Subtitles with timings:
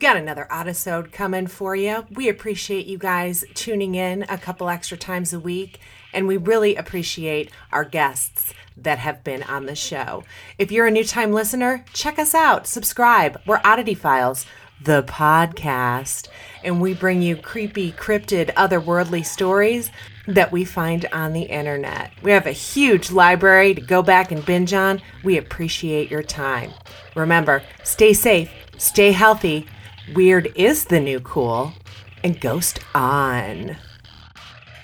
[0.00, 2.06] got another episode coming for you.
[2.10, 5.78] We appreciate you guys tuning in a couple extra times a week,
[6.14, 10.24] and we really appreciate our guests that have been on the show.
[10.56, 13.42] If you're a new time listener, check us out, subscribe.
[13.46, 14.46] We're Oddity Files,
[14.82, 16.28] the podcast,
[16.64, 19.90] and we bring you creepy, cryptid, otherworldly stories
[20.26, 22.10] that we find on the internet.
[22.22, 25.02] We have a huge library to go back and binge on.
[25.22, 26.72] We appreciate your time.
[27.14, 29.66] Remember, stay safe, stay healthy.
[30.14, 31.72] Weird is the new cool,
[32.24, 33.76] and ghost on.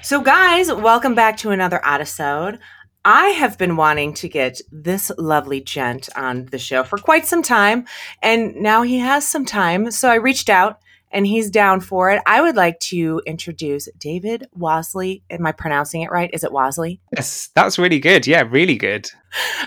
[0.03, 2.61] So, guys, welcome back to another episode.
[3.05, 7.43] I have been wanting to get this lovely gent on the show for quite some
[7.43, 7.87] time,
[8.23, 9.91] and now he has some time.
[9.91, 10.79] So I reached out
[11.17, 12.23] and he's down for it.
[12.27, 15.23] I would like to introduce David Wasley.
[15.31, 16.29] Am I pronouncing it right?
[16.35, 16.99] Is it Wasley?
[17.17, 18.27] Yes, that's really good.
[18.27, 19.11] Yeah, really good.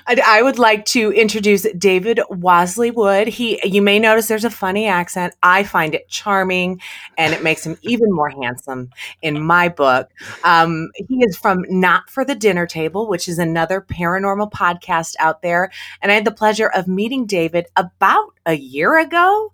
[0.06, 3.28] I would like to introduce David Wasley Wood.
[3.28, 5.34] He, you may notice there's a funny accent.
[5.42, 6.82] I find it charming,
[7.18, 8.92] and it makes him even more handsome
[9.24, 10.10] in my book.
[10.44, 15.42] Um, he is from Not for the Dinner Table, which is another paranormal podcast out
[15.42, 15.72] there.
[16.04, 19.52] And I had the pleasure of meeting David about a year ago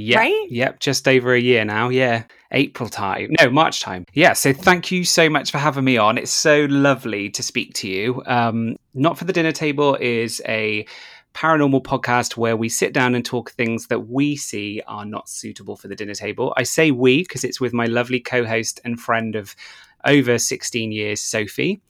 [0.00, 0.46] Yep, right?
[0.48, 1.88] Yep, just over a year now.
[1.88, 3.34] Yeah, April time.
[3.40, 4.04] No, March time.
[4.12, 6.18] Yeah, so thank you so much for having me on.
[6.18, 8.22] It's so lovely to speak to you.
[8.26, 10.86] Um, Not for the Dinner Table is a
[11.34, 15.76] paranormal podcast where we sit down and talk things that we see are not suitable
[15.76, 16.54] for the dinner table.
[16.56, 19.56] I say we because it's with my lovely co host and friend of
[20.04, 21.80] over 16 years, Sophie.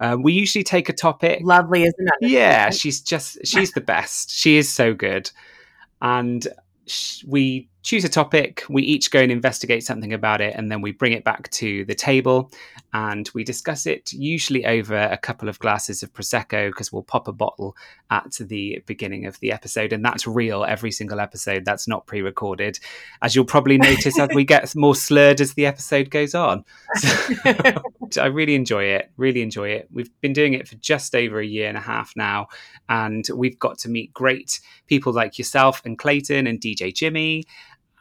[0.00, 1.40] Uh, we usually take a topic.
[1.42, 2.30] Lovely, isn't it?
[2.30, 4.30] Yeah, she's just, she's the best.
[4.30, 5.30] She is so good.
[6.00, 6.48] And
[7.26, 10.92] we choose a topic, we each go and investigate something about it, and then we
[10.92, 12.50] bring it back to the table
[12.92, 17.28] and we discuss it, usually over a couple of glasses of Prosecco, because we'll pop
[17.28, 17.76] a bottle
[18.10, 19.92] at the beginning of the episode.
[19.92, 22.78] And that's real every single episode, that's not pre recorded.
[23.22, 26.64] As you'll probably notice as we get more slurred as the episode goes on.
[26.96, 27.34] So,
[28.22, 29.88] I really enjoy it, really enjoy it.
[29.92, 32.48] We've been doing it for just over a year and a half now,
[32.88, 37.44] and we've got to meet great people like yourself and Clayton and DJ Jimmy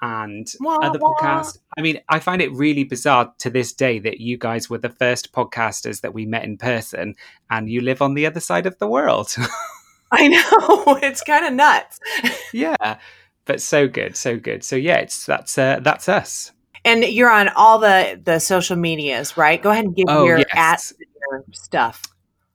[0.02, 1.14] and wah, other wah.
[1.14, 1.60] podcasts.
[1.78, 4.90] I mean, I find it really bizarre to this day that you guys were the
[4.90, 7.16] first podcasters that we met in person
[7.50, 9.36] and you live on the other side of the world.
[10.12, 10.98] I know.
[11.04, 12.00] It's kind of nuts.
[12.54, 12.98] yeah.
[13.46, 14.64] But so good, so good.
[14.64, 16.52] So yeah, it's that's uh, that's us.
[16.86, 19.62] And you're on all the the social medias, right?
[19.62, 20.48] Go ahead and give oh, your yes.
[20.54, 22.04] at your stuff.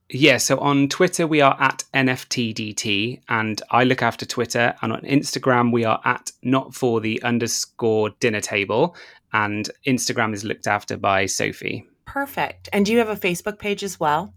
[0.09, 4.75] Yeah, so on Twitter we are at NFTDT, and I look after Twitter.
[4.81, 8.95] And on Instagram we are at not for the underscore dinner table,
[9.31, 11.87] and Instagram is looked after by Sophie.
[12.05, 12.69] Perfect.
[12.71, 14.33] And do you have a Facebook page as well?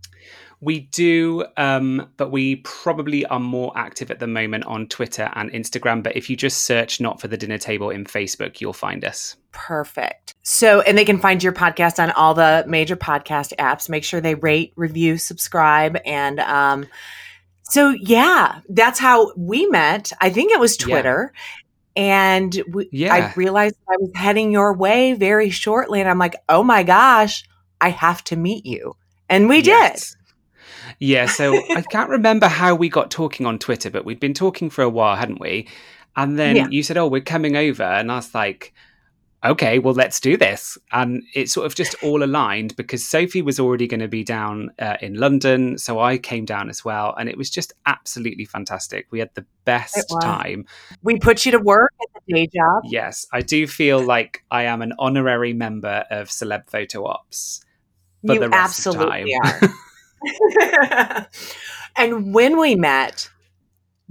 [0.61, 5.51] We do, um, but we probably are more active at the moment on Twitter and
[5.53, 6.03] Instagram.
[6.03, 9.37] But if you just search Not for the Dinner Table in Facebook, you'll find us.
[9.53, 10.35] Perfect.
[10.43, 13.89] So, and they can find your podcast on all the major podcast apps.
[13.91, 15.99] Make sure they rate, review, subscribe.
[16.07, 16.87] And um,
[17.65, 20.11] so, yeah, that's how we met.
[20.21, 21.33] I think it was Twitter.
[21.35, 22.03] Yeah.
[22.03, 23.15] And we, yeah.
[23.15, 26.01] I realized I was heading your way very shortly.
[26.01, 27.45] And I'm like, oh my gosh,
[27.81, 28.97] I have to meet you.
[29.29, 30.11] And we yes.
[30.11, 30.17] did.
[30.99, 34.71] Yeah, so I can't remember how we got talking on Twitter, but we'd been talking
[34.71, 35.69] for a while, hadn't we?
[36.17, 36.69] And then yeah.
[36.71, 38.73] you said, "Oh, we're coming over," and I was like,
[39.45, 43.61] "Okay, well, let's do this." And it sort of just all aligned because Sophie was
[43.61, 47.29] already going to be down uh, in London, so I came down as well, and
[47.29, 49.07] it was just absolutely fantastic.
[49.11, 50.65] We had the best time.
[51.03, 52.85] We put you to work at the day job.
[52.87, 57.63] Yes, I do feel like I am an honorary member of Celeb Photo Ops.
[58.27, 59.61] For you absolutely are.
[61.97, 63.31] and when we met,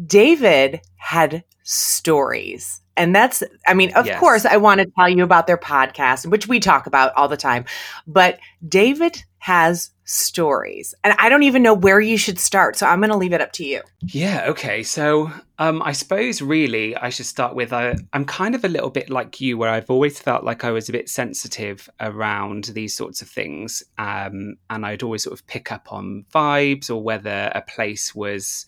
[0.06, 2.82] David had stories.
[2.98, 4.20] And that's, I mean, of yes.
[4.20, 7.38] course, I want to tell you about their podcast, which we talk about all the
[7.38, 7.66] time.
[8.08, 12.78] But David has stories, and I don't even know where you should start.
[12.78, 13.82] So I'm going to leave it up to you.
[14.02, 14.46] Yeah.
[14.48, 14.82] Okay.
[14.82, 18.90] So um, I suppose really I should start with uh, I'm kind of a little
[18.90, 22.96] bit like you, where I've always felt like I was a bit sensitive around these
[22.96, 27.52] sorts of things, um, and I'd always sort of pick up on vibes or whether
[27.54, 28.66] a place was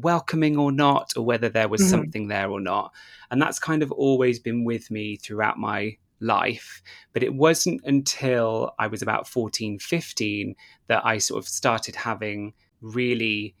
[0.00, 1.90] welcoming or not, or whether there was mm-hmm.
[1.90, 2.92] something there or not.
[3.30, 6.82] And that's kind of always been with me throughout my life.
[7.12, 10.54] But it wasn't until I was about 14, 15
[10.88, 13.54] that I sort of started having really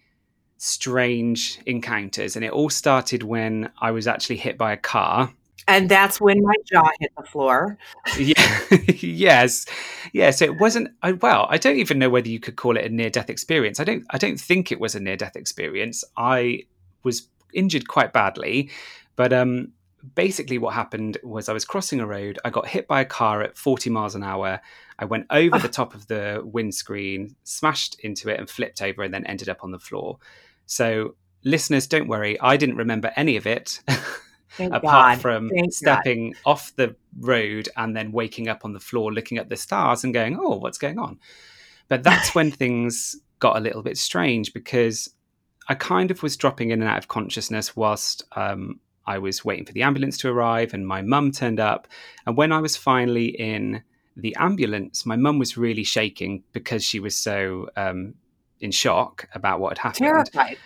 [0.56, 2.36] strange encounters.
[2.36, 5.32] And it all started when I was actually hit by a car.
[5.68, 7.76] And that's when my jaw hit the floor.
[8.18, 8.60] yeah.
[9.00, 9.66] yes.
[10.14, 10.30] Yeah.
[10.30, 10.88] So it wasn't.
[11.02, 13.78] I, well, I don't even know whether you could call it a near-death experience.
[13.78, 14.04] I don't.
[14.10, 16.04] I don't think it was a near-death experience.
[16.16, 16.64] I
[17.04, 18.70] was injured quite badly,
[19.14, 19.72] but um,
[20.14, 22.38] basically, what happened was I was crossing a road.
[22.46, 24.60] I got hit by a car at 40 miles an hour.
[24.98, 25.58] I went over oh.
[25.58, 29.62] the top of the windscreen, smashed into it, and flipped over, and then ended up
[29.62, 30.18] on the floor.
[30.64, 32.40] So, listeners, don't worry.
[32.40, 33.80] I didn't remember any of it.
[34.58, 35.20] apart God.
[35.20, 36.40] from Thank stepping God.
[36.44, 40.14] off the road and then waking up on the floor, looking at the stars and
[40.14, 41.18] going, "Oh, what's going on?"
[41.88, 45.08] But that's when things got a little bit strange because
[45.68, 49.64] I kind of was dropping in and out of consciousness whilst um, I was waiting
[49.64, 51.88] for the ambulance to arrive, and my mum turned up.
[52.26, 53.82] And when I was finally in
[54.16, 58.14] the ambulance, my mum was really shaking because she was so um,
[58.60, 60.06] in shock about what had happened.
[60.34, 60.58] Terrified.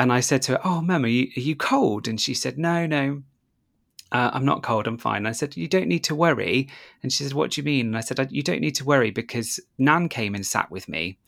[0.00, 2.56] And I said to her, "Oh, mum, are you, are you cold?" And she said,
[2.56, 3.22] "No, no,
[4.10, 4.86] uh, I'm not cold.
[4.86, 6.68] I'm fine." And I said, "You don't need to worry."
[7.02, 9.10] And she said, "What do you mean?" And I said, "You don't need to worry
[9.10, 11.18] because Nan came and sat with me."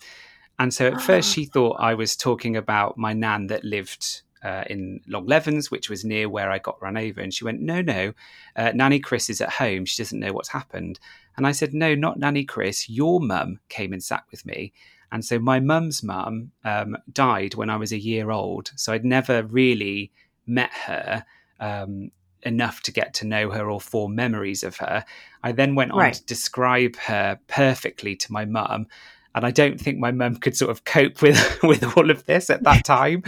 [0.59, 4.65] And so at first she thought I was talking about my nan that lived uh,
[4.69, 7.21] in Longlevens, which was near where I got run over.
[7.21, 8.13] And she went, No, no,
[8.57, 9.85] uh, Nanny Chris is at home.
[9.85, 10.99] She doesn't know what's happened.
[11.37, 12.89] And I said, No, not Nanny Chris.
[12.89, 14.73] Your mum came and sat with me.
[15.13, 18.73] And so my mum's mum um, died when I was a year old.
[18.77, 20.11] So I'd never really
[20.47, 21.25] met her.
[21.61, 22.11] Um,
[22.45, 25.05] enough to get to know her or form memories of her.
[25.45, 26.15] I then went on right.
[26.15, 28.89] to describe her perfectly to my mum,
[29.35, 32.51] and I don't think my mum could sort of cope with with all of this
[32.51, 33.23] at that time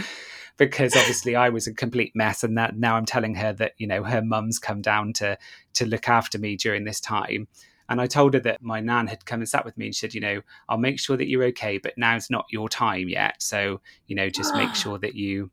[0.57, 3.87] because obviously I was a complete mess, and that now I'm telling her that you
[3.87, 5.37] know her mum's come down to
[5.73, 7.47] to look after me during this time.
[7.89, 10.13] And I told her that my nan had come and sat with me and said,
[10.13, 13.41] you know, I'll make sure that you're okay, but now's not your time yet.
[13.41, 15.51] So, you know, just make sure that you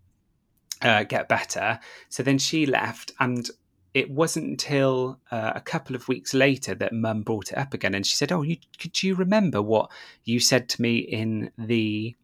[0.82, 1.78] uh, get better.
[2.08, 3.48] So then she left, and
[3.94, 7.94] it wasn't until uh, a couple of weeks later that mum brought it up again.
[7.94, 9.90] And she said, Oh, you, could you remember what
[10.24, 12.16] you said to me in the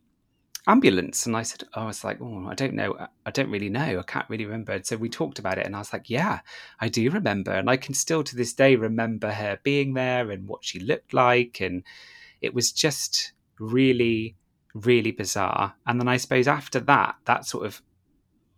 [0.69, 1.27] ambulance.
[1.27, 2.95] And i said oh, i was like oh i don't know
[3.27, 4.73] i don't really know i can't really remember.
[4.73, 6.41] And so we talked about it and i was like yeah
[6.81, 7.51] i do remember.
[7.53, 11.15] And i can still to this day remember her being there and what she looked
[11.15, 11.61] like.
[11.61, 11.83] And
[12.41, 14.37] it was just really
[14.75, 15.75] really bizarre.
[15.87, 17.83] And then i suppose after that that sort of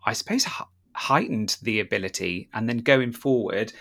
[0.04, 0.46] i suppose
[0.94, 2.48] heightened the ability.
[2.52, 3.72] And then going forward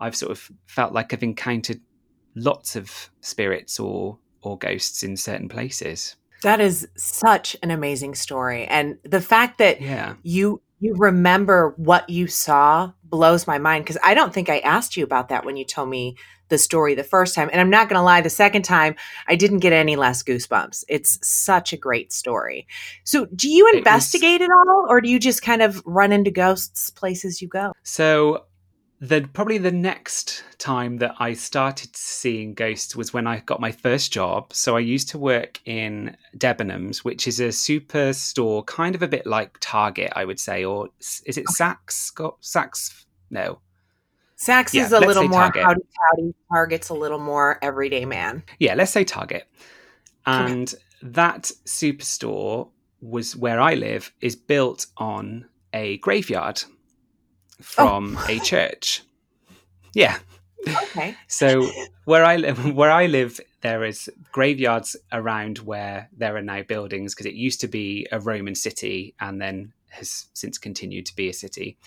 [0.00, 1.80] i've sort of felt like i've encountered
[2.34, 8.66] lots of spirits or or ghosts in certain places that is such an amazing story.
[8.66, 10.14] And the fact that yeah.
[10.22, 14.96] you you remember what you saw blows my mind because I don't think I asked
[14.96, 16.16] you about that when you told me
[16.48, 17.48] the story the first time.
[17.50, 18.94] And I'm not going to lie, the second time
[19.26, 20.84] I didn't get any less goosebumps.
[20.88, 22.66] It's such a great story.
[23.04, 26.12] So, do you investigate it, was, it all or do you just kind of run
[26.12, 27.72] into ghosts places you go?
[27.82, 28.44] So,
[29.00, 33.70] the probably the next time that I started seeing ghosts was when I got my
[33.70, 34.52] first job.
[34.52, 39.08] So I used to work in Debenhams, which is a super store, kind of a
[39.08, 42.12] bit like Target, I would say, or is it Saks?
[42.42, 43.04] Saks?
[43.30, 43.60] No.
[44.38, 45.64] Saks yeah, is a little more Target.
[45.64, 46.34] howdy howdy.
[46.50, 48.42] Target's a little more everyday man.
[48.58, 49.46] Yeah, let's say Target.
[50.24, 52.70] And that superstore
[53.00, 56.64] was where I live is built on a graveyard
[57.60, 58.26] from oh.
[58.28, 59.02] a church.
[59.94, 60.18] Yeah.
[60.68, 61.16] Okay.
[61.26, 61.70] So
[62.04, 67.14] where I live, where I live, there is graveyards around where there are now buildings
[67.14, 71.30] because it used to be a Roman city and then has since continued to be
[71.30, 71.78] a city.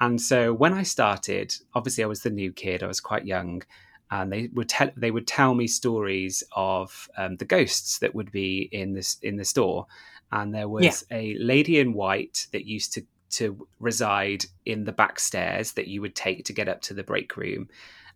[0.00, 2.82] And so when I started, obviously I was the new kid.
[2.82, 3.62] I was quite young,
[4.10, 8.30] and they would tell they would tell me stories of um, the ghosts that would
[8.30, 9.86] be in this in the store.
[10.32, 11.16] And there was yeah.
[11.16, 16.00] a lady in white that used to to reside in the back stairs that you
[16.00, 17.68] would take to get up to the break room.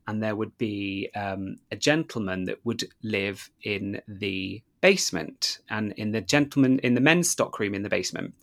[0.06, 6.12] And there would be um, a gentleman that would live in the basement and in
[6.12, 8.34] the gentleman in the men's stock room in the basement.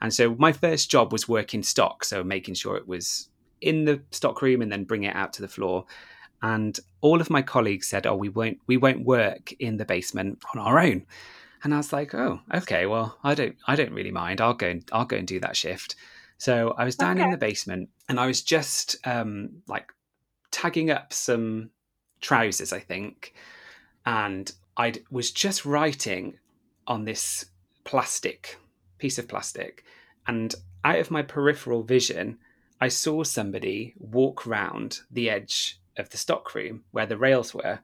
[0.00, 3.30] And so my first job was working stock, so making sure it was
[3.60, 5.86] in the stock room and then bring it out to the floor.
[6.42, 10.42] And all of my colleagues said, "Oh, we won't we won't work in the basement
[10.54, 11.06] on our own."
[11.64, 12.86] And I was like, "Oh, okay.
[12.86, 14.40] Well, I don't I don't really mind.
[14.40, 15.96] I'll go and I'll go and do that shift."
[16.38, 17.24] So I was down okay.
[17.24, 19.92] in the basement and I was just um, like
[20.50, 21.70] tagging up some
[22.20, 23.34] trousers, I think,
[24.06, 26.38] and I was just writing
[26.86, 27.46] on this
[27.84, 28.56] plastic
[28.98, 29.84] piece of plastic,
[30.26, 30.54] and
[30.84, 32.38] out of my peripheral vision,
[32.80, 37.80] I saw somebody walk round the edge of the stockroom where the rails were.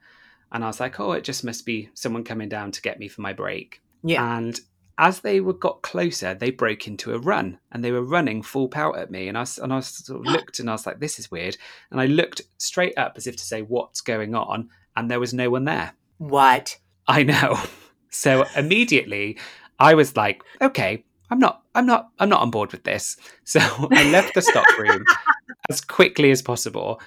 [0.52, 3.08] And I was like, oh, it just must be someone coming down to get me
[3.08, 3.82] for my break.
[4.04, 4.36] Yeah.
[4.38, 4.60] And
[4.98, 8.68] as they were got closer, they broke into a run and they were running full
[8.68, 9.28] pout at me.
[9.28, 11.56] And I, and I sort of looked and I was like, this is weird.
[11.90, 14.70] And I looked straight up as if to say, what's going on?
[14.96, 15.94] And there was no one there.
[16.18, 16.78] What?
[17.06, 17.58] I know.
[18.16, 19.38] So immediately
[19.80, 23.16] I was like, okay, I'm not, I'm not, I'm not on board with this.
[23.44, 23.58] So
[23.90, 25.04] I left the stock room
[25.68, 27.00] as quickly as possible,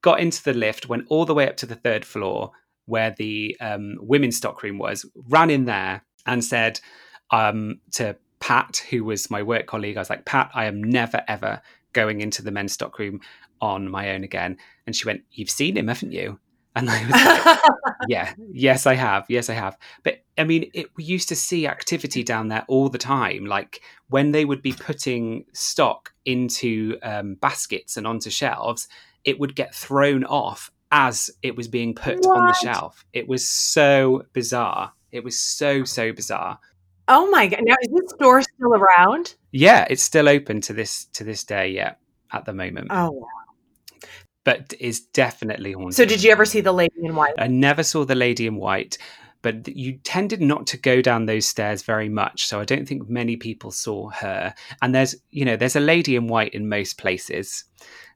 [0.00, 2.52] got into the lift, went all the way up to the third floor
[2.86, 6.78] where the um, women's stockroom was, ran in there and said
[7.34, 11.22] um, to Pat, who was my work colleague, I was like, Pat, I am never,
[11.26, 11.60] ever
[11.92, 13.20] going into the men's stockroom
[13.60, 14.56] on my own again.
[14.86, 16.38] And she went, You've seen him, haven't you?
[16.76, 17.58] And I was like,
[18.08, 19.24] Yeah, yes, I have.
[19.28, 19.76] Yes, I have.
[20.02, 23.46] But I mean, it, we used to see activity down there all the time.
[23.46, 28.88] Like when they would be putting stock into um, baskets and onto shelves,
[29.24, 32.38] it would get thrown off as it was being put what?
[32.38, 33.04] on the shelf.
[33.12, 34.92] It was so bizarre.
[35.10, 36.58] It was so, so bizarre.
[37.08, 37.60] Oh my god!
[37.62, 39.34] Now is this store still around?
[39.52, 41.68] Yeah, it's still open to this to this day.
[41.68, 41.94] Yeah,
[42.32, 42.88] at the moment.
[42.90, 43.26] Oh wow
[44.44, 45.94] but is definitely haunted.
[45.94, 47.34] So, did you ever see the lady in white?
[47.38, 48.98] I never saw the lady in white,
[49.42, 52.46] but you tended not to go down those stairs very much.
[52.46, 54.54] So, I don't think many people saw her.
[54.82, 57.64] And there's, you know, there's a lady in white in most places.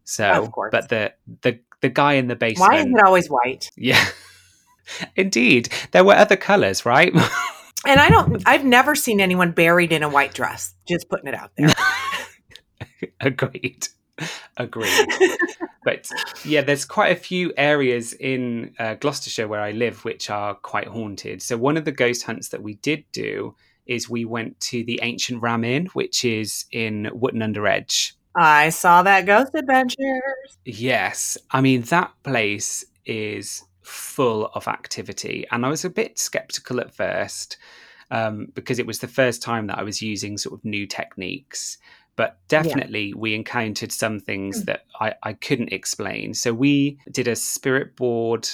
[0.05, 2.73] So, but the the the guy in the basement.
[2.73, 3.71] Why is it always white?
[3.77, 4.05] Yeah,
[5.17, 5.71] indeed.
[5.93, 7.13] There were other colors, right?
[7.87, 8.43] and I don't.
[8.47, 10.75] I've never seen anyone buried in a white dress.
[10.87, 11.75] Just putting it out there.
[13.21, 13.89] Agreed.
[14.57, 15.09] Agreed.
[15.85, 16.11] but
[16.45, 20.89] yeah, there's quite a few areas in uh, Gloucestershire where I live which are quite
[20.89, 21.41] haunted.
[21.43, 23.55] So one of the ghost hunts that we did do
[23.87, 28.15] is we went to the ancient Ram Inn, which is in Wotton Under Edge.
[28.35, 30.59] I saw that Ghost Adventures.
[30.65, 36.81] Yes, I mean that place is full of activity, and I was a bit skeptical
[36.81, 37.57] at first
[38.11, 41.79] um, because it was the first time that I was using sort of new techniques
[42.19, 43.15] but definitely yeah.
[43.17, 44.67] we encountered some things mm.
[44.67, 46.35] that I, I couldn't explain.
[46.35, 48.49] So we did a spirit board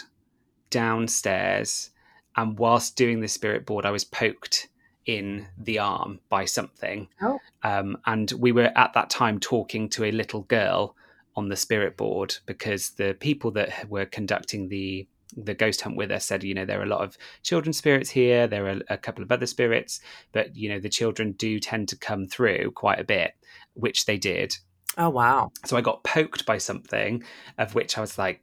[0.68, 1.88] downstairs,
[2.36, 4.68] and whilst doing the spirit board, I was poked
[5.06, 7.08] in the arm by something.
[7.22, 7.38] Oh.
[7.62, 10.94] Um, and we were at that time talking to a little girl
[11.34, 16.10] on the spirit board because the people that were conducting the the ghost hunt with
[16.10, 18.46] us said, you know, there are a lot of children spirits here.
[18.46, 20.00] There are a couple of other spirits,
[20.32, 23.32] but you know, the children do tend to come through quite a bit,
[23.74, 24.56] which they did.
[24.96, 25.50] Oh wow!
[25.64, 27.24] So I got poked by something,
[27.58, 28.42] of which I was like,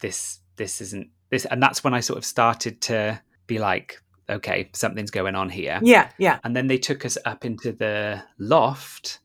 [0.00, 4.70] this, this isn't this, and that's when I sort of started to be like, okay,
[4.72, 5.78] something's going on here.
[5.82, 6.40] Yeah, yeah.
[6.42, 9.20] And then they took us up into the loft,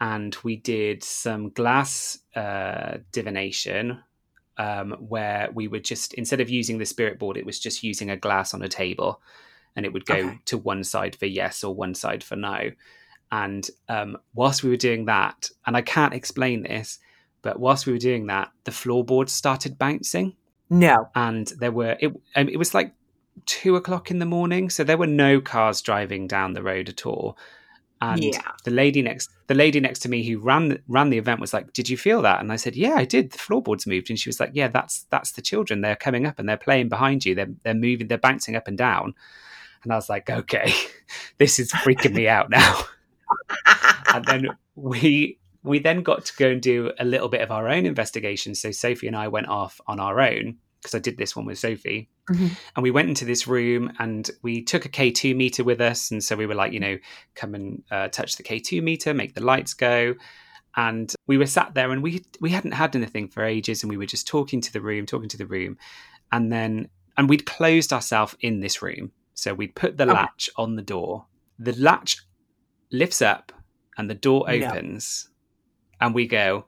[0.00, 4.02] and we did some glass uh, divination
[4.58, 8.10] um, where we would just instead of using the spirit board, it was just using
[8.10, 9.20] a glass on a table,
[9.76, 10.38] and it would go okay.
[10.46, 12.70] to one side for yes or one side for no.
[13.32, 16.98] And um, whilst we were doing that, and I can't explain this,
[17.42, 20.36] but whilst we were doing that, the floorboards started bouncing.
[20.70, 22.12] No, and there were it.
[22.36, 22.94] Um, it was like
[23.46, 27.06] two o'clock in the morning, so there were no cars driving down the road at
[27.06, 27.36] all.
[28.12, 28.52] And yeah.
[28.64, 31.72] the lady next the lady next to me who ran ran the event was like,
[31.72, 33.32] "Did you feel that?" And I said, "Yeah, I did.
[33.32, 35.80] The floorboards moved." And she was like, "Yeah, that's that's the children.
[35.80, 37.34] They're coming up and they're playing behind you.
[37.34, 38.08] They're they're moving.
[38.08, 39.14] They're bouncing up and down."
[39.82, 40.72] And I was like, "Okay,
[41.38, 42.82] this is freaking me out now."
[44.14, 47.68] and then we we then got to go and do a little bit of our
[47.68, 48.54] own investigation.
[48.54, 51.58] So Sophie and I went off on our own because I did this one with
[51.58, 52.10] Sophie.
[52.30, 52.48] Mm-hmm.
[52.76, 56.10] And we went into this room and we took a K2 meter with us.
[56.10, 56.98] And so we were like, you know,
[57.34, 60.14] come and uh, touch the K2 meter, make the lights go.
[60.76, 63.96] And we were sat there and we we hadn't had anything for ages and we
[63.96, 65.78] were just talking to the room, talking to the room.
[66.30, 69.10] And then and we'd closed ourselves in this room.
[69.32, 70.12] So we'd put the okay.
[70.12, 71.24] latch on the door.
[71.58, 72.18] The latch
[72.92, 73.52] lifts up
[73.96, 75.30] and the door opens.
[75.98, 76.66] And we go,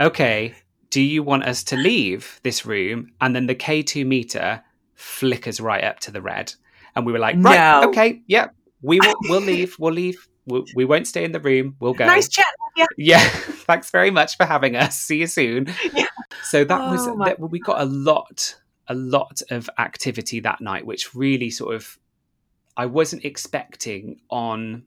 [0.00, 0.54] okay,
[0.94, 3.10] do you want us to leave this room?
[3.20, 4.62] And then the K2 meter
[4.94, 6.54] flickers right up to the red.
[6.94, 7.88] And we were like, right, no.
[7.88, 10.28] okay, yeah, we will, we'll leave, we'll leave.
[10.46, 11.74] We'll, we not stay in the room.
[11.80, 12.06] We'll go.
[12.06, 12.46] Nice chat.
[12.76, 12.86] Yeah.
[12.96, 13.28] yeah.
[13.28, 14.96] Thanks very much for having us.
[14.96, 15.74] See you soon.
[15.92, 16.06] Yeah.
[16.44, 18.54] So that oh, was that, we got a lot,
[18.86, 21.98] a lot of activity that night, which really sort of
[22.76, 24.84] I wasn't expecting on.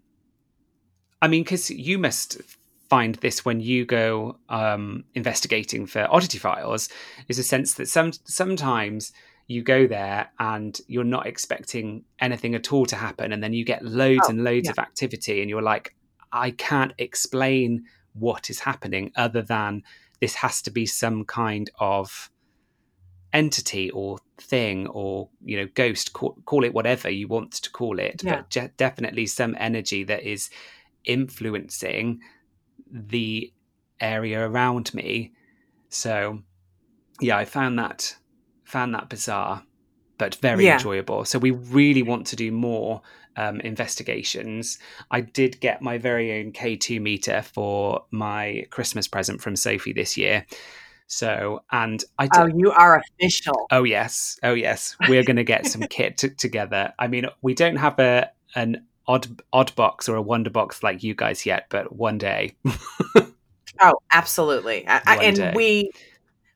[1.21, 2.39] I mean, because you must
[2.89, 6.89] find this when you go um, investigating for oddity files
[7.27, 9.11] is a sense that some sometimes
[9.47, 13.63] you go there and you're not expecting anything at all to happen and then you
[13.63, 14.71] get loads oh, and loads yeah.
[14.71, 15.95] of activity and you're like
[16.31, 19.83] i can't explain what is happening other than
[20.19, 22.29] this has to be some kind of
[23.33, 27.99] entity or thing or you know ghost call, call it whatever you want to call
[27.99, 28.37] it yeah.
[28.37, 30.49] but je- definitely some energy that is
[31.05, 32.19] influencing
[32.91, 33.51] the
[33.99, 35.33] area around me.
[35.89, 36.39] So
[37.21, 38.15] yeah, I found that
[38.63, 39.63] found that bizarre.
[40.19, 40.73] but very Yeah.
[40.73, 41.25] enjoyable.
[41.25, 43.03] So we really want to do more
[43.35, 44.79] um, investigations.
[45.11, 50.17] I did get my very own K2 meter for my Christmas present from Sophie this
[50.17, 50.43] year.
[51.05, 53.67] So, and I Oh, you are official.
[53.71, 56.93] oh yes, oh yes, we're going to get some kit t- together.
[56.97, 61.03] I mean, we don't have a an odd odd box or a wonder box like
[61.03, 62.55] you guys yet, but one day.
[63.79, 64.87] Oh, absolutely.
[64.87, 65.53] I, I- and day.
[65.55, 65.91] we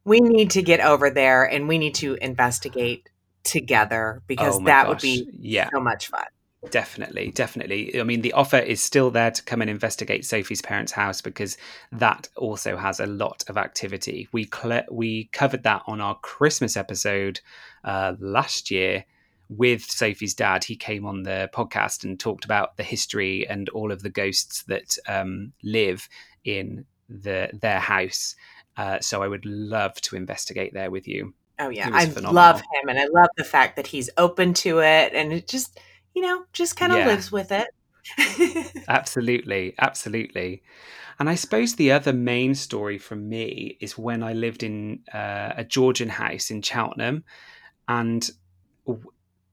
[0.03, 3.10] we need to get over there and we need to investigate
[3.43, 5.70] together because Oh that would be yeah.
[5.72, 6.25] so much fun.
[6.70, 8.00] Definitely, definitely.
[8.00, 11.58] I mean, the offer is still there to come and investigate Sophie's parents' house because
[11.91, 14.27] that also has a lot of activity.
[14.31, 17.39] We cl- we covered that on our Christmas episode
[17.84, 19.05] uh, last year
[19.51, 20.63] with Sophie's dad.
[20.63, 24.63] He came on the podcast and talked about the history and all of the ghosts
[24.63, 26.08] that um, live
[26.46, 28.36] in the their house.
[28.77, 31.34] Uh, so I would love to investigate there with you.
[31.60, 32.34] Oh yeah, I phenomenal.
[32.34, 35.79] love him, and I love the fact that he's open to it, and it just
[36.15, 37.08] you know just kind of Yeah.
[37.08, 37.67] lives with it.
[38.88, 40.63] Absolutely, absolutely.
[41.20, 45.53] And I suppose the other main story from me is when I lived in uh,
[45.55, 47.24] a Georgian house in Cheltenham,
[47.88, 48.29] and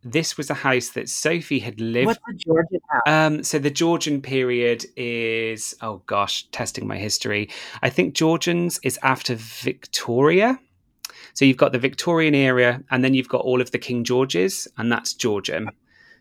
[0.05, 2.07] this was a house that Sophie had lived.
[2.07, 3.02] What's the Georgian house?
[3.07, 7.50] Um, so the Georgian period is oh gosh, testing my history.
[7.83, 10.59] I think Georgians is after Victoria.
[11.35, 14.67] So you've got the Victorian era, and then you've got all of the King Georges,
[14.76, 15.71] and that's Georgian.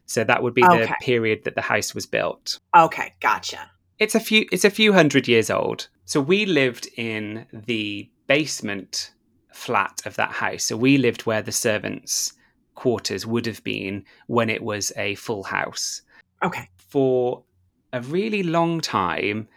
[0.06, 3.70] So that would be the period that the house was built Okay, gotcha.
[4.00, 9.12] it's a few it's a few hundred years old so we lived in the basement
[9.52, 12.34] flat of that house so we lived where the servants
[12.78, 16.02] quarters would have been when it was a full house.
[16.42, 17.44] Okay, for
[17.92, 19.48] a really long time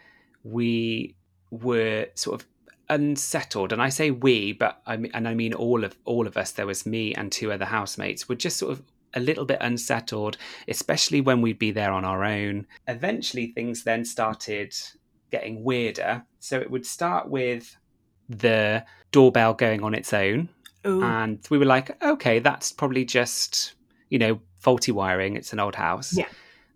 [0.43, 1.15] we
[1.51, 2.47] were sort of
[2.89, 6.35] unsettled and i say we but i mean and i mean all of all of
[6.35, 9.57] us there was me and two other housemates were just sort of a little bit
[9.61, 10.37] unsettled
[10.67, 12.65] especially when we'd be there on our own.
[12.87, 14.73] Eventually things then started
[15.31, 16.23] getting weirder.
[16.39, 17.75] So it would start with
[18.29, 20.49] the doorbell going on its own
[20.85, 21.03] Ooh.
[21.03, 23.75] and we were like okay that's probably just
[24.09, 25.35] you know faulty wiring.
[25.35, 26.15] It's an old house.
[26.15, 26.27] Yeah.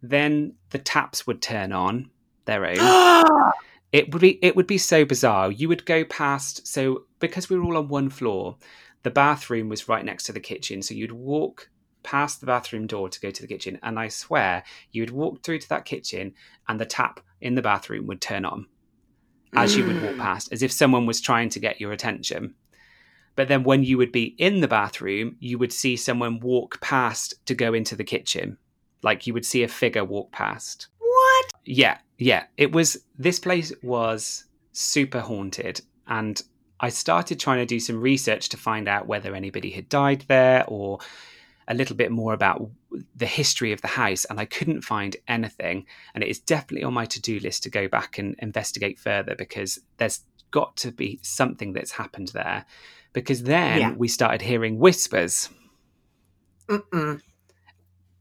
[0.01, 2.09] then the taps would turn on
[2.45, 3.51] their own.
[3.91, 5.49] It would be it would be so bizarre.
[5.51, 8.57] You would go past so because we were all on one floor
[9.03, 10.81] the bathroom was right next to the kitchen.
[10.81, 11.69] So you'd walk
[12.03, 13.79] past the bathroom door to go to the kitchen.
[13.83, 16.33] And i swear you would walk through to that kitchen
[16.67, 18.65] and the tap in the bathroom would turn on
[19.53, 20.19] as you would walk Mm.
[20.19, 22.55] past as if someone was trying to get your attention
[23.35, 27.33] but then when you would be in the bathroom you would see someone walk past
[27.45, 28.57] to go into the kitchen
[29.03, 31.45] like you would see a figure walk past what?
[31.65, 32.45] yeah, yeah.
[32.57, 36.41] It was this place was super haunted and
[36.79, 40.65] I started trying to do some research to find out whether anybody had died there
[40.67, 40.99] or
[41.67, 42.69] a little bit more about
[43.15, 46.93] the history of the house and I couldn't find anything and it is definitely on
[46.93, 50.21] my to-do list to go back and investigate further because there's
[50.51, 52.65] got to be something that's happened there
[53.15, 53.93] because then Yeah.
[53.97, 55.49] we started hearing whispers
[56.67, 57.21] Mm-mm.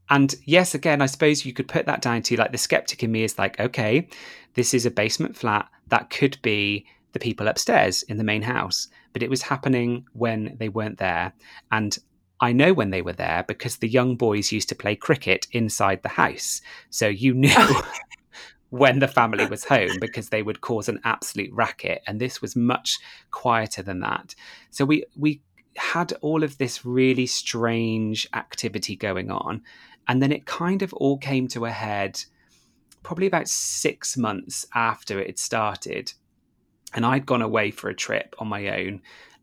[0.09, 3.11] and yes, again, I suppose you could put that down to like the skeptic in
[3.11, 4.07] me is like, okay,
[4.53, 5.67] this is a basement flat.
[5.87, 8.87] That could be the people upstairs in the main house.
[9.13, 11.33] But it was happening when they weren't there.
[11.71, 11.97] And
[12.39, 16.03] I know when they were there because the young boys used to play cricket inside
[16.03, 16.61] the house.
[16.91, 17.55] So you knew
[18.69, 22.01] when the family was home because they would cause an absolute racket.
[22.07, 22.99] And this was much
[23.31, 24.35] quieter than that.
[24.71, 25.41] So we, we,
[25.77, 29.61] had all of this really strange activity going on
[30.07, 32.23] and then it kind of all came to a head
[33.03, 36.11] probably about six months after it had started.
[36.93, 39.01] And I'd gone away for a trip on my own,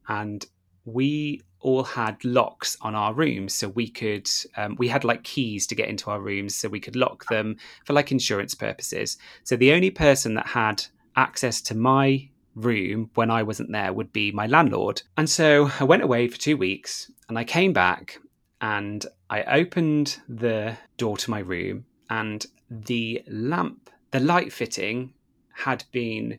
[0.09, 0.45] and
[0.85, 5.67] we all had locks on our rooms so we could um, we had like keys
[5.69, 9.17] to get into our rooms so we could lock them for like insurance purposes.
[9.45, 14.13] So the only person that had access to my room when i wasn't there would
[14.13, 15.03] be my landlord.
[15.17, 18.19] And so i went away for two weeks and i came back
[18.63, 25.15] and I opened the door to my room, and the lamp, the light fitting,
[25.53, 26.39] had been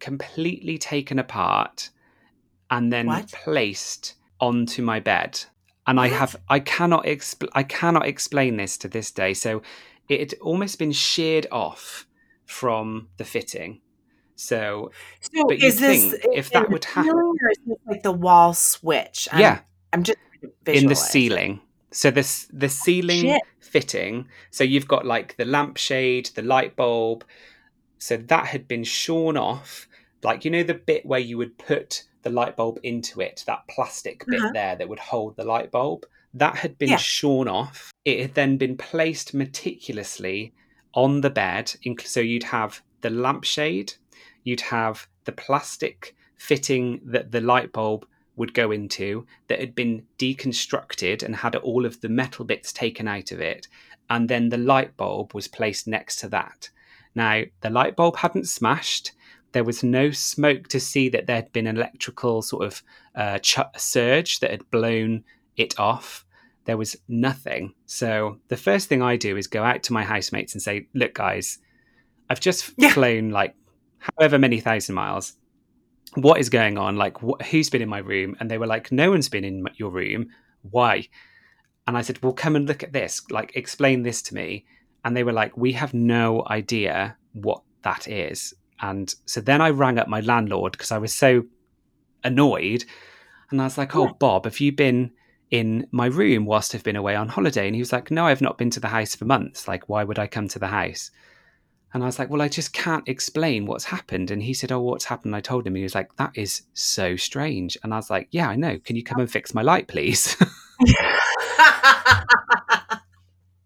[0.00, 1.90] completely taken apart
[2.72, 3.30] and then What?
[3.30, 5.38] placed onto my bed.
[5.86, 9.34] And I have, I cannot, expl- I cannot explain this to this day.
[9.34, 9.62] So
[10.08, 12.06] it had almost been sheared off
[12.46, 13.80] from the fitting.
[14.36, 18.12] So So But is this think if that would happen- or is this like the
[18.12, 19.28] wall switch?
[19.30, 19.60] I'm, yeah,
[19.92, 20.18] I'm just
[20.66, 21.60] in the ceiling.
[21.90, 23.42] So this the oh, ceiling Shit.
[23.60, 24.28] fitting.
[24.50, 27.24] So you've got like the lampshade, the light bulb.
[27.98, 29.86] So that had been shorn off.
[30.22, 33.66] Like you know the bit where you would put the light bulb into it, that
[33.68, 34.50] plastic bit Uh-huh.
[34.52, 36.06] there that would hold the light bulb.
[36.34, 36.96] That had been Yeah.
[36.96, 37.92] shorn off.
[38.04, 40.52] It had then been placed meticulously
[40.94, 41.74] on the bed.
[42.04, 43.94] So you'd have the lampshade,
[44.44, 48.06] you'd have the plastic fitting that the light bulb
[48.36, 53.06] would go into that had been deconstructed and had all of the metal bits taken
[53.06, 53.68] out of it.
[54.08, 56.70] And then the light bulb was placed next to that.
[57.14, 59.12] Now, the light bulb hadn't smashed.
[59.52, 62.82] There was no smoke to see that there had been an electrical sort of
[63.14, 65.24] uh, ch- surge that had blown
[65.56, 66.24] it off.
[66.64, 67.74] There was nothing.
[67.86, 71.14] So the first thing I do is go out to my housemates and say, "Look,
[71.14, 71.58] guys,
[72.30, 72.92] I've just Yeah.
[72.92, 73.54] flown like
[73.98, 75.34] however many thousand miles.
[76.14, 76.96] What is going on?
[76.96, 79.66] Like, wh- who's been in my room?" And they were like, "No one's been in
[79.66, 80.28] m- your room.
[80.62, 81.08] Why?"
[81.86, 83.20] And I said, "Well, come and look at this.
[83.30, 84.64] Like, explain this to me."
[85.04, 89.70] And they were like, "We have no idea what that is." And so then I
[89.70, 91.44] rang up my landlord because I was so
[92.24, 92.84] annoyed.
[93.50, 95.12] And I was like, Oh, Bob, have you been
[95.50, 97.66] in my room whilst I've been away on holiday?
[97.66, 99.68] And he was like, No, I've not been to the house for months.
[99.68, 101.10] Like, why would I come to the house?
[101.94, 104.30] And I was like, Well, I just can't explain what's happened.
[104.30, 105.36] And he said, Oh, what's happened?
[105.36, 105.74] I told him.
[105.74, 107.78] And He was like, That is so strange.
[107.84, 108.78] And I was like, Yeah, I know.
[108.78, 110.36] Can you come and fix my light, please?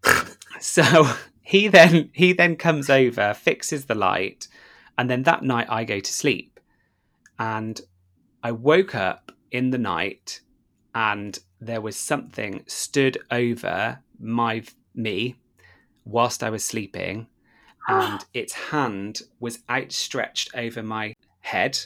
[0.59, 1.09] so
[1.41, 4.47] he then he then comes over fixes the light
[4.97, 6.59] and then that night i go to sleep.
[7.39, 7.79] And
[8.43, 10.41] i woke up in the night
[10.95, 14.63] and there was something stood over my
[14.95, 15.35] me
[16.05, 17.27] whilst i was sleeping.
[17.89, 21.77] And its hand was outstretched over my head.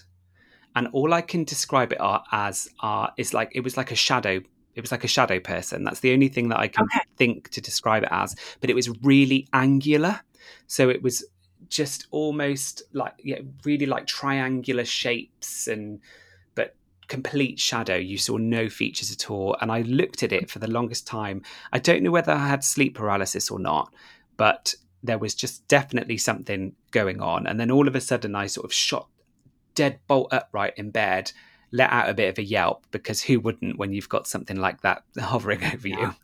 [0.75, 3.95] And all i can describe it are, as are is like it was like a
[3.95, 4.41] shadow
[4.73, 5.83] it was like a shadow person.
[5.83, 7.01] That's the only thing that i can Okay.
[7.17, 8.35] think to describe it as.
[8.61, 10.21] But it was really angular.
[10.67, 11.25] So it was
[11.71, 15.99] just almost like yeah really like triangular shapes and
[16.53, 16.75] but
[17.07, 20.69] complete shadow you saw no features at all and i looked at it for the
[20.69, 21.41] longest time
[21.73, 23.91] i don't know whether i had sleep paralysis or not
[24.37, 28.45] but there was just definitely something going on and then all of a sudden i
[28.45, 29.07] sort of shot
[29.73, 31.31] dead bolt upright in bed
[31.71, 34.81] let out a bit of a yelp because who wouldn't when you've got something like
[34.81, 35.99] that hovering over Yeah.
[36.01, 36.15] you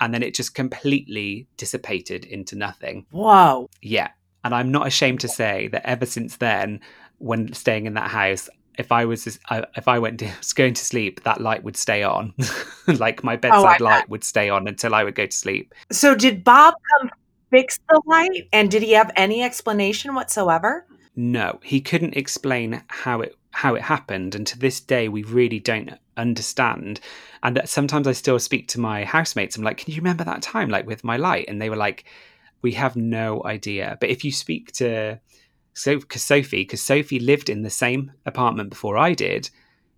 [0.00, 3.68] and then it just completely dissipated into nothing Wow.
[3.80, 4.10] yeah.
[4.44, 6.80] And I'm not ashamed to say that ever since then,
[7.18, 9.26] when staying in that house, if I was
[9.76, 12.34] if I went to, was going to sleep, that light would stay on,
[12.86, 13.80] like my oh, bedside bet.
[13.80, 15.74] light would stay on until I would go to sleep.
[15.90, 17.10] So did Bob come
[17.50, 18.48] fix the light?
[18.52, 20.86] And did he have any explanation whatsoever?
[21.14, 25.60] No, he couldn't explain how it how it happened, and to this day, we really
[25.60, 27.00] don't understand.
[27.42, 29.56] And that sometimes I still speak to my housemates.
[29.56, 32.04] I'm like, "Can you remember that time, like with my light?" And they were like,
[32.62, 35.20] "We have no idea." But if you speak to
[35.74, 39.50] so because Sophie, because Sophie lived in the same apartment before I did,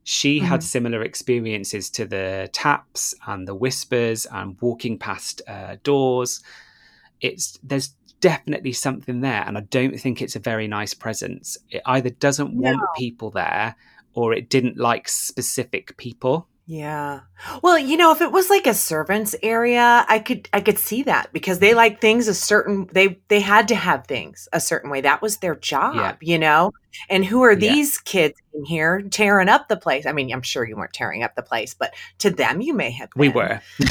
[0.05, 0.65] she had Mhm.
[0.65, 6.43] similar experiences to the taps and the whispers and walking past uh, doors.
[7.21, 11.59] It's there's definitely something there, and I don't think it's a very nice presence.
[11.71, 13.77] It either doesn't want people there,
[14.15, 16.49] or it didn't like specific people.
[16.67, 17.21] Yeah.
[17.63, 21.03] Well, you know, if it was like a servants area, I could I could see
[21.03, 24.89] that because they like things a certain they they had to have things a certain
[24.91, 25.03] way.
[25.03, 26.17] That was their job, Yeah.
[26.23, 26.73] you know.
[27.11, 27.75] And who are Yeah.
[27.75, 30.07] these kids in here tearing up the place?
[30.07, 32.93] I mean, I'm sure you weren't tearing up the place, but to them you may
[32.93, 33.61] have We were,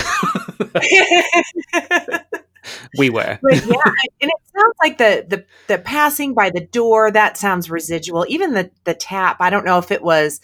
[2.98, 3.38] we were.
[3.42, 7.70] but yeah, and it sounds like the the the passing by the door that sounds
[7.70, 8.26] residual.
[8.30, 10.40] Even the the tap, I don't know if it was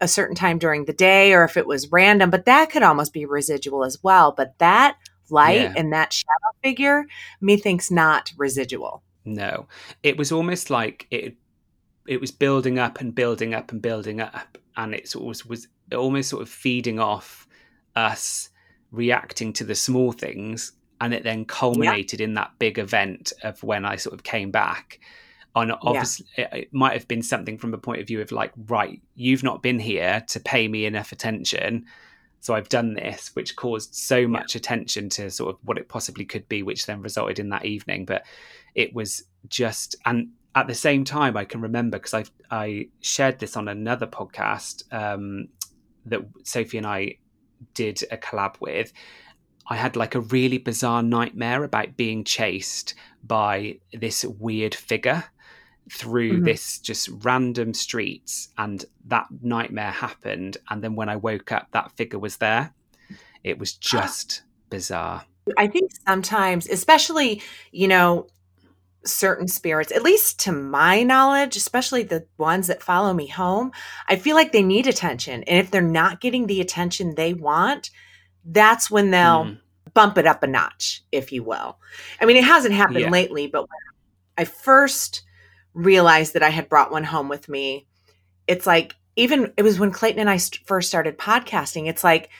[0.00, 3.12] a certain time during the day or if it was random, but that could almost
[3.12, 4.32] be residual as well.
[4.32, 4.96] But that
[5.30, 5.74] light Yeah.
[5.76, 6.30] and that shadow
[6.62, 7.06] figure,
[7.40, 9.02] methinks not residual.
[9.24, 9.68] No,
[10.02, 11.36] it was almost like it.
[12.06, 15.68] It was building up and building up and building up, and it sort of was
[15.94, 17.46] almost sort of feeding off
[17.94, 18.48] us
[18.90, 23.84] reacting to the small things, and it then culminated in that big event of when
[23.84, 24.98] I sort of came back.
[25.54, 28.52] On obviously, it, it might have been something from a point of view of like,
[28.68, 31.86] right, you've not been here to pay me enough attention,
[32.40, 36.24] so I've done this, which caused so much attention to sort of what it possibly
[36.24, 38.04] could be, which then resulted in that evening.
[38.04, 38.24] But
[38.74, 43.38] it was just and at the same time i can remember because i i shared
[43.38, 45.48] this on another podcast um
[46.04, 47.16] that sophie and i
[47.74, 48.92] did a collab with.
[49.68, 55.24] I had like a really bizarre nightmare about being chased by this weird figure
[55.90, 56.44] through Mhm.
[56.44, 61.90] this just random streets and that nightmare happened and then when i woke up that
[61.96, 62.72] figure was there
[63.44, 65.24] it was just bizarre
[65.58, 68.28] I think sometimes, especially, you know,
[69.04, 73.72] certain spirits, at least to my knowledge, especially the ones that follow me home,
[74.06, 75.42] I feel like they need attention.
[75.44, 77.90] And if they're not getting the attention they want,
[78.44, 79.60] that's when they'll Mm.
[79.94, 81.78] bump it up a notch, if you will.
[82.20, 83.10] I mean, it hasn't happened Yeah.
[83.10, 83.78] lately, but when
[84.38, 85.22] I first
[85.74, 87.86] realized that I had brought one home with me,
[88.46, 91.88] it's like, even it was when Clayton and I st- first started podcasting.
[91.88, 92.30] It's like,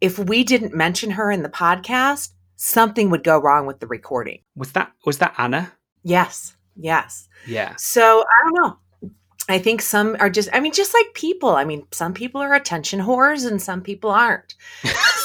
[0.00, 4.40] if we didn't mention her in the podcast, something would go wrong with the recording.
[4.54, 5.72] Was that was that Anna?
[6.02, 7.28] Yes, yes.
[7.46, 7.74] Yeah.
[7.76, 9.10] So I don't know.
[9.48, 11.50] I think some are just, I mean, just like people.
[11.50, 14.54] I mean, some people are attention whores and some people aren't.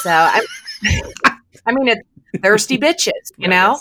[0.02, 0.44] So I,
[1.66, 2.02] I mean, it's
[2.40, 3.80] thirsty bitches, you know?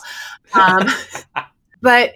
[0.54, 0.88] Um,
[1.82, 2.14] but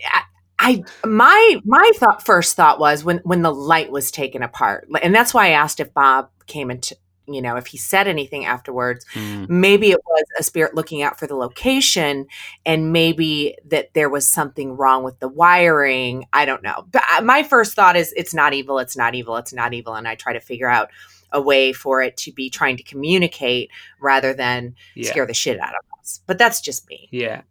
[0.66, 4.88] I, my, my thought, first thought was when, when the light was taken apart.
[5.02, 6.96] And that's why I asked if Bob came into,
[7.28, 9.50] you know, if he said anything afterwards Mm.
[9.50, 12.28] maybe it was a spirit looking out for the location
[12.66, 17.42] and maybe that there was something wrong with the wiring i don't know but my
[17.44, 20.34] first thought is it's not evil it's not evil it's not evil and i try
[20.34, 20.90] to figure out
[21.32, 25.10] a way for it to be trying to communicate rather than Yeah.
[25.10, 27.42] scare the shit out of us but that's just me Yeah.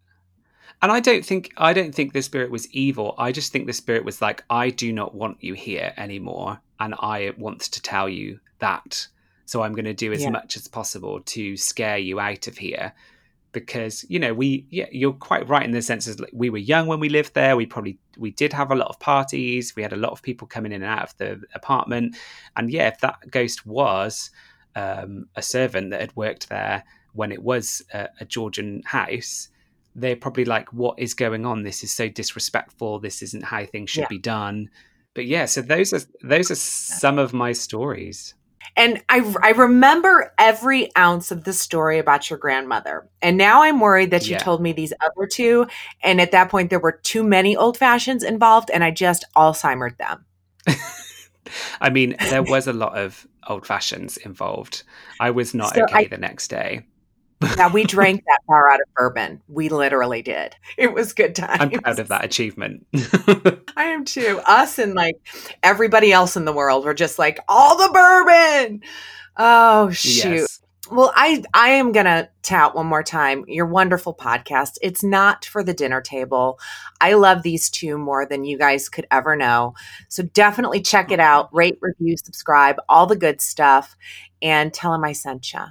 [0.81, 3.15] And I don't think I don't think the spirit was evil.
[3.17, 6.93] I just think the spirit was like, I do not want you here anymore, and
[6.99, 9.07] I want to tell you that.
[9.45, 10.31] So I'm going to do as Yeah.
[10.31, 12.93] much as possible to scare you out of here,
[13.51, 16.87] because you know we yeah you're quite right in the sense like, we were young
[16.87, 17.55] when we lived there.
[17.55, 19.75] We probably we did have a lot of parties.
[19.75, 22.17] We had a lot of people coming in and out of the apartment,
[22.55, 24.29] and yeah, if that ghost was
[24.75, 26.83] um, a servant that had worked there
[27.13, 29.47] when it was a, a Georgian house,
[29.95, 31.63] they're probably like, "What is going on?
[31.63, 32.99] This is so disrespectful.
[32.99, 34.07] This isn't how things should Yeah.
[34.09, 34.69] be done."
[35.13, 38.33] But yeah, so those are those are some of my stories.
[38.77, 43.79] and I, I remember every ounce of the story about your grandmother and now i'm
[43.79, 44.39] worried that you Yeah.
[44.39, 45.67] told me these other two
[46.01, 49.95] and at that point there were too many old fashions involved and i just alzheimered
[49.97, 50.25] them
[51.79, 54.81] I mean, there was a lot of old fashions involved.
[55.19, 56.87] I was not So okay I- the next day.
[57.57, 59.41] Now we drank that far out of bourbon.
[59.47, 60.55] We literally did.
[60.77, 61.57] It was good time.
[61.59, 62.85] I'm proud of that achievement.
[63.77, 64.41] I am too.
[64.45, 65.15] Us and like
[65.63, 68.81] everybody else in the world were just like all the bourbon.
[69.37, 70.31] Oh shoot.
[70.31, 70.61] yes.
[70.91, 74.77] Well, I I am gonna tout one more time your wonderful podcast.
[74.83, 76.59] It's not for the dinner table.
[77.01, 79.73] I love these two more than you guys could ever know.
[80.09, 81.49] So definitely check it out.
[81.51, 83.97] Rate, review, subscribe, all the good stuff,
[84.43, 85.61] and tell them I sent you.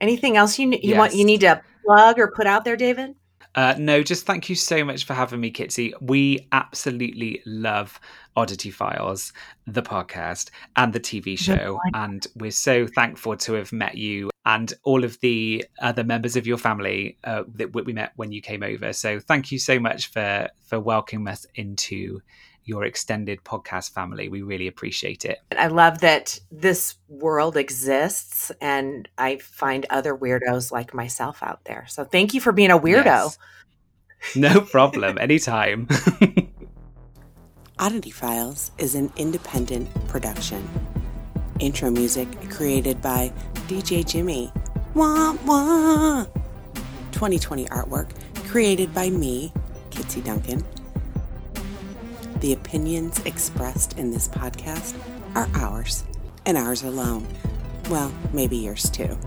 [0.00, 3.14] Anything else you you want you need to plug or put out there, David?
[3.56, 5.92] Uh, no, just thank you so much for having me, Kitsy.
[6.00, 7.98] We absolutely love
[8.36, 9.32] Oddity Files,
[9.66, 11.80] the podcast, and the TV show.
[11.92, 16.46] And we're so thankful to have met you and all of the other members of
[16.46, 18.92] your family uh, that we met when you came over.
[18.92, 22.20] So thank you so much for for welcoming us into
[22.64, 24.28] your extended podcast family.
[24.28, 25.38] We really appreciate it.
[25.56, 31.86] I love that this world exists and I find other weirdos like myself out there.
[31.88, 33.04] So thank you for being a weirdo.
[33.04, 33.38] Yes.
[34.36, 35.18] No problem.
[35.20, 35.88] Anytime.
[37.78, 40.68] Oddity Files is an independent production.
[41.58, 43.32] Intro music created by
[43.68, 44.52] DJ Jimmy.
[44.94, 46.24] Wah wah.
[47.12, 48.10] 2020 artwork
[48.48, 49.52] created by me,
[49.90, 50.64] Kitsy Duncan.
[52.40, 54.98] The opinions expressed in this podcast
[55.34, 56.04] are ours,
[56.46, 57.26] and ours alone.
[57.90, 59.18] Well, maybe yours too.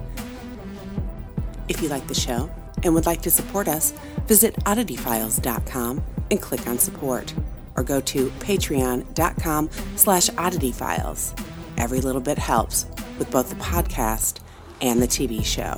[1.70, 2.50] If you like the show
[2.84, 3.94] and would like to support us,
[4.26, 7.34] visit oddityfiles.com and click on support
[7.76, 11.40] or go to patreon.com slash oddityfiles.
[11.78, 12.86] Every little bit helps
[13.20, 14.40] with both the podcast
[14.82, 15.78] and the TV show.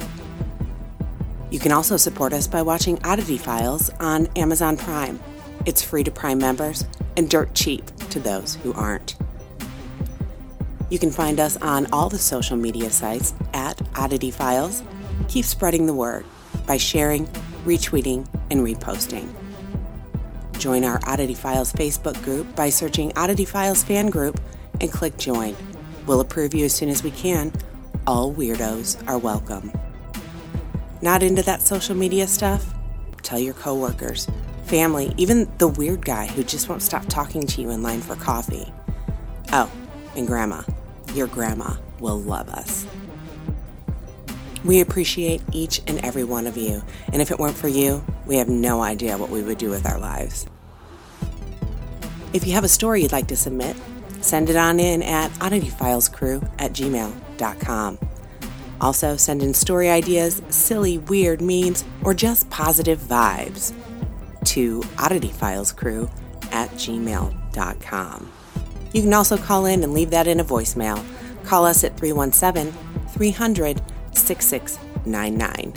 [1.52, 5.20] You can also support us by watching Oddity Files on Amazon Prime.
[5.66, 6.86] It's free to Prime members
[7.18, 9.16] and dirt cheap to those who aren't.
[10.90, 14.84] You can find us on all the social media sites at Oddity Files.
[15.28, 16.26] Keep spreading the word
[16.68, 17.26] by sharing,
[17.66, 19.28] retweeting, and reposting.
[20.60, 24.40] Join our Oddity Files Facebook group by searching Oddity Files Fan Group
[24.80, 25.56] and click Join.
[26.06, 27.52] We'll approve you as soon as we can.
[28.06, 29.72] All weirdos are welcome.
[31.02, 32.74] Not into that social media stuff?
[33.24, 34.28] Tell your coworkers,
[34.66, 38.16] family, even the weird guy who just won't stop talking to you in line for
[38.16, 38.72] coffee.
[39.52, 39.72] Oh,
[40.16, 40.64] and grandma.
[41.14, 42.86] Your grandma will love us.
[44.64, 48.38] We appreciate each and every one of you, and if it weren't for you, we
[48.38, 50.48] have no idea what we would do with our lives.
[52.34, 53.78] If you have a story you'd like to submit,
[54.22, 58.00] send it on in at oddityfilescrew at gmail.com.
[58.82, 63.72] Also, send in story ideas, silly, weird memes, or just positive vibes
[64.56, 66.10] to oddityfilescrew
[66.54, 68.32] at gmail.com.
[68.94, 71.04] You can also call in and leave that in a voicemail.
[71.44, 72.74] Call us at 317
[73.10, 73.82] 300
[75.06, 75.74] 99.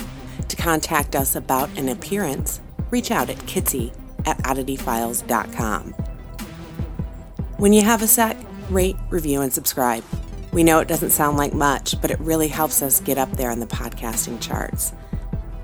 [0.49, 2.61] To contact us about an appearance,
[2.91, 3.93] reach out at kitsy
[4.25, 5.93] at oddityfiles.com.
[7.57, 8.37] When you have a sec,
[8.71, 10.05] rate, review, and subscribe.
[10.53, 13.51] We know it doesn't sound like much, but it really helps us get up there
[13.51, 14.93] in the podcasting charts.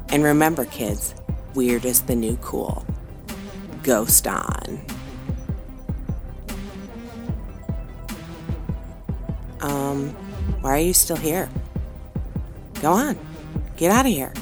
[0.08, 1.14] And remember, kids,
[1.54, 2.84] weird is the new cool.
[3.84, 4.80] Ghost on.
[9.60, 10.10] Um,
[10.62, 11.48] why are you still here?
[12.80, 13.18] Go on.
[13.76, 14.32] Get out of here.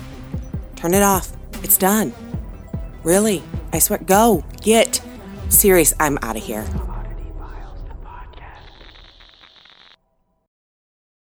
[0.77, 1.33] Turn it off.
[1.63, 2.13] It's done.
[3.03, 3.43] Really?
[3.73, 3.99] I swear.
[3.99, 4.45] Go.
[4.63, 5.01] Get.
[5.49, 5.93] Serious.
[6.01, 6.65] I'm out of here.